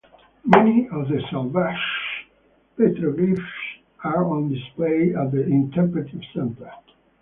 Many 0.43 0.87
of 0.87 1.09
the 1.09 1.21
salvaged 1.29 2.25
petroglyphs 2.75 3.45
are 4.03 4.25
on 4.33 4.49
display 4.51 5.13
at 5.13 5.31
the 5.31 5.43
Interpretive 5.45 6.21
Center. 6.33 6.71